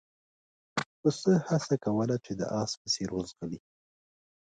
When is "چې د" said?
2.25-2.41